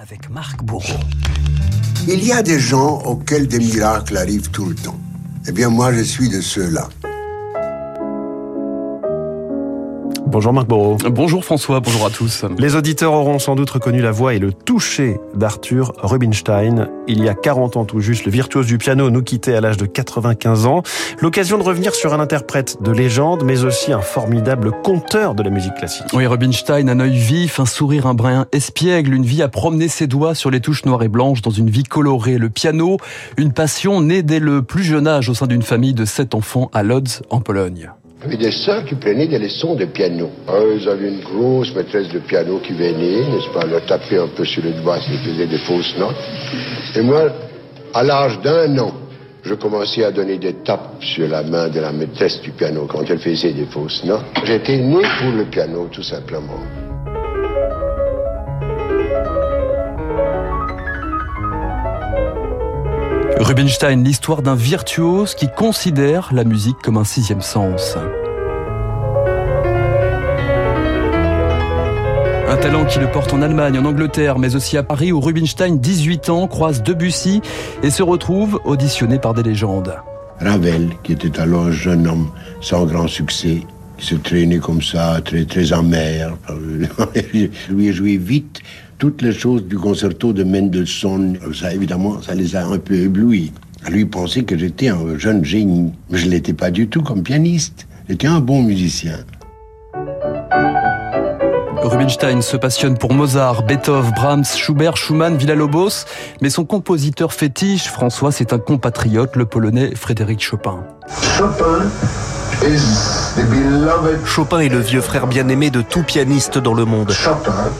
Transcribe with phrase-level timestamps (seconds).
[0.00, 1.00] avec Marc Bourreau.
[2.06, 4.98] Il y a des gens auxquels des miracles arrivent tout le temps.
[5.48, 6.88] Eh bien, moi, je suis de ceux-là.
[10.30, 10.98] Bonjour Marc Bourreau.
[11.10, 12.44] Bonjour François, bonjour à tous.
[12.58, 16.90] Les auditeurs auront sans doute reconnu la voix et le toucher d'Arthur Rubinstein.
[17.06, 19.78] Il y a 40 ans tout juste, le virtuose du piano nous quittait à l'âge
[19.78, 20.82] de 95 ans.
[21.20, 25.48] L'occasion de revenir sur un interprète de légende, mais aussi un formidable conteur de la
[25.48, 26.04] musique classique.
[26.12, 30.06] Oui, Rubinstein, un œil vif, un sourire, un brin espiègle, une vie à promener ses
[30.06, 32.36] doigts sur les touches noires et blanches dans une vie colorée.
[32.36, 32.98] Le piano,
[33.38, 36.70] une passion née dès le plus jeune âge au sein d'une famille de sept enfants
[36.74, 37.90] à Lodz, en Pologne.
[38.20, 40.30] J'avais des sœurs qui prenaient des leçons de piano?
[40.48, 44.44] Elles avaient une grosse maîtresse de piano qui venait, n'est-ce pas, leur taper un peu
[44.44, 46.16] sur le doigt s'ils faisaient des fausses notes.
[46.96, 47.30] Et moi,
[47.94, 48.92] à l'âge d'un an,
[49.44, 53.08] je commençais à donner des tapes sur la main de la maîtresse du piano quand
[53.08, 54.24] elle faisait des fausses notes.
[54.44, 56.87] J'étais né pour le piano, tout simplement.
[63.40, 67.96] Rubinstein, l'histoire d'un virtuose qui considère la musique comme un sixième sens.
[72.48, 75.76] Un talent qui le porte en Allemagne, en Angleterre, mais aussi à Paris où Rubinstein,
[75.76, 77.40] 18 ans, croise Debussy
[77.84, 79.94] et se retrouve auditionné par des légendes.
[80.40, 83.62] Ravel, qui était alors un jeune homme sans grand succès,
[83.98, 86.36] qui se traînait comme ça, très, très amer.
[87.70, 88.60] Lui a joué vite
[88.98, 91.38] toutes les choses du concerto de Mendelssohn.
[91.54, 93.52] Ça, évidemment, ça les a un peu éblouis.
[93.88, 95.92] Lui pensait que j'étais un jeune génie.
[96.10, 97.86] Mais je ne l'étais pas du tout comme pianiste.
[98.08, 99.18] J'étais un bon musicien.
[101.80, 106.04] Rubinstein se passionne pour Mozart, Beethoven, Brahms, Schubert, Schumann, Villa-Lobos,
[106.42, 110.84] mais son compositeur fétiche, François, c'est un compatriote, le polonais Frédéric Chopin.
[114.26, 117.12] Chopin est le vieux frère bien-aimé de tout pianiste dans le monde.
[117.12, 117.70] Chopin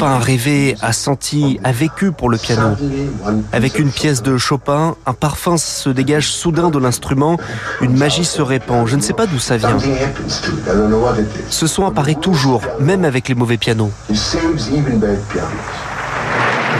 [0.00, 2.76] a rêvé, a senti, a vécu pour le piano.
[3.52, 7.38] Avec une pièce de Chopin, un parfum se dégage soudain de l'instrument,
[7.80, 8.86] une magie se répand.
[8.86, 9.76] Je ne sais pas d'où ça vient.
[11.50, 13.90] Ce son apparaît toujours, même avec les mauvais pianos.
[14.08, 14.14] Vous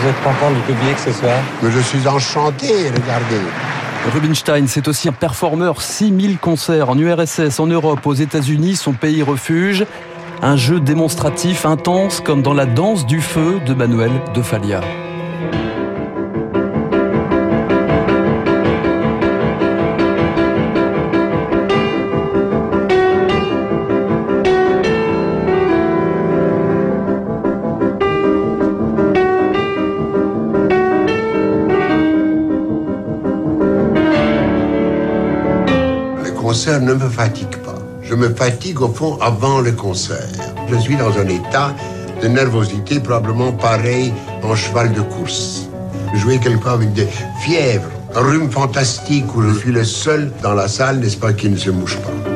[0.09, 1.39] êtes content du public ce soir?
[1.63, 3.41] Mais je suis enchanté, regardez.
[4.13, 9.23] Rubinstein, c'est aussi un performeur, 6000 concerts en URSS, en Europe, aux États-Unis, son pays
[9.23, 9.87] refuge.
[10.45, 14.81] Un jeu démonstratif intense comme dans la danse du feu de Manuel de Falla.
[36.37, 37.62] Concert ne me fatigue.
[38.13, 40.29] Je me fatigue au fond avant le concert.
[40.69, 41.75] Je suis dans un état
[42.21, 44.13] de nervosité probablement pareil
[44.43, 45.71] en cheval de course.
[46.17, 47.09] Jouer quelquefois avec des
[47.41, 51.49] fièvres, un rhume fantastique où je suis le seul dans la salle, n'est-ce pas, qui
[51.49, 52.32] ne se mouche pas.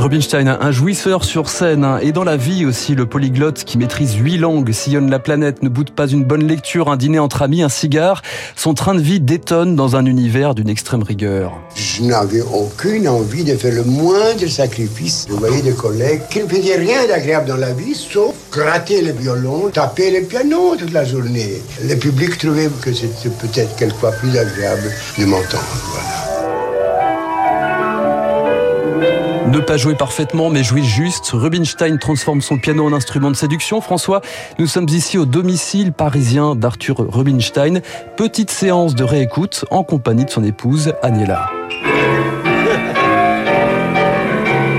[0.00, 4.14] Rubinstein, un jouisseur sur scène hein, et dans la vie aussi, le polyglotte qui maîtrise
[4.14, 7.62] huit langues, sillonne la planète, ne boude pas une bonne lecture, un dîner entre amis,
[7.62, 8.22] un cigare.
[8.56, 11.52] Son train de vie détonne dans un univers d'une extrême rigueur.
[11.74, 15.26] Je n'avais aucune envie de faire le moindre sacrifice.
[15.28, 19.12] Je voyais des collègues qui ne faisaient rien d'agréable dans la vie, sauf gratter le
[19.12, 21.60] violon, taper le piano toute la journée.
[21.86, 25.64] Le public trouvait que c'était peut-être quelquefois plus agréable de m'entendre.
[25.92, 26.09] Voilà.
[29.50, 31.30] Ne pas jouer parfaitement, mais jouer juste.
[31.32, 33.80] Rubinstein transforme son piano en instrument de séduction.
[33.80, 34.20] François,
[34.60, 37.80] nous sommes ici au domicile parisien d'Arthur Rubinstein.
[38.16, 41.50] Petite séance de réécoute en compagnie de son épouse, Aniela.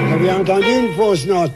[0.08, 1.52] Vous avez entendu une fausse note?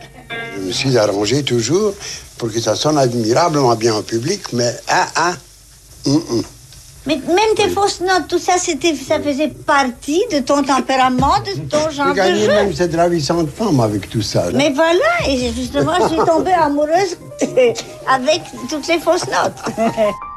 [0.58, 1.94] Je me suis arrangé toujours
[2.38, 5.34] pour que ça sonne admirablement bien au public, mais ah ah,
[6.06, 6.44] hum, hum.
[7.08, 11.62] Mais même tes fausses notes, tout ça, c'était, ça faisait partie de ton tempérament, de
[11.70, 12.48] ton genre de jeu.
[12.48, 14.46] même cette ravissante femme avec tout ça.
[14.46, 14.58] là.
[14.58, 17.18] Mais voilà, et justement, je suis tombée amoureuse
[18.08, 19.78] avec toutes les fausses notes.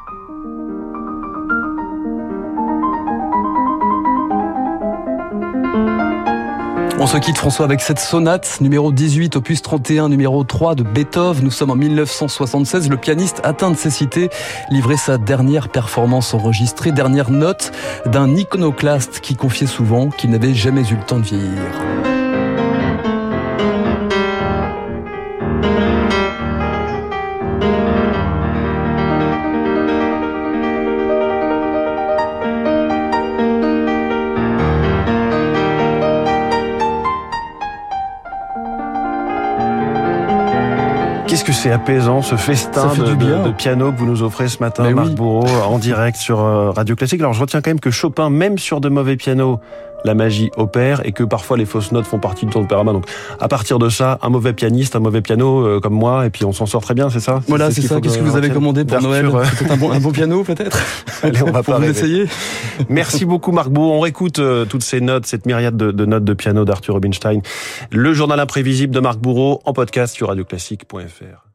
[7.01, 11.45] On se quitte François avec cette sonate numéro 18 opus 31 numéro 3 de Beethoven.
[11.45, 12.89] Nous sommes en 1976.
[12.89, 14.29] Le pianiste atteint de cécité
[14.69, 17.71] livrait sa dernière performance enregistrée, dernière note
[18.05, 22.28] d'un iconoclaste qui confiait souvent qu'il n'avait jamais eu le temps de vieillir.
[41.49, 45.09] Que c'est apaisant ce festin de, de, piano que vous nous offrez ce matin, Marc
[45.09, 47.19] Bourreau, en direct sur euh, Radio Classique.
[47.21, 49.59] Alors je retiens quand même que Chopin, même sur de mauvais pianos,
[50.05, 52.63] la magie opère et que parfois les fausses notes font partie de ton.
[52.69, 53.05] Donc
[53.39, 56.45] à partir de ça, un mauvais pianiste, un mauvais piano euh, comme moi, et puis
[56.45, 57.41] on s'en sort très bien, c'est ça?
[57.47, 57.99] Voilà, c'est ça.
[57.99, 59.25] Qu'est-ce que vous avez commandé pour Noël?
[59.25, 60.79] euh, un bon, un bon piano peut-être?
[61.23, 62.25] Allez, on va pas essayer.
[62.89, 63.91] Merci beaucoup Marc Beau.
[63.91, 67.41] On réécoute euh, toutes ces notes, cette myriade de, de notes de piano d'Arthur Rubinstein.
[67.91, 71.48] Le journal imprévisible de Marc Bourreau en podcast sur radioclassique.fr.